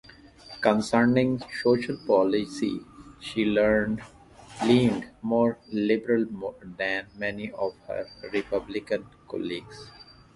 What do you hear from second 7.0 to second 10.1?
many of her Republican colleagues.